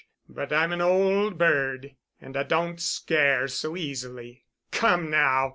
But 0.27 0.51
I'm 0.51 0.71
an 0.71 0.81
old 0.81 1.37
bird, 1.37 1.95
and 2.19 2.35
I 2.35 2.41
don't 2.41 2.81
scare 2.81 3.47
so 3.47 3.77
easily. 3.77 4.45
Come 4.71 5.11
now. 5.11 5.49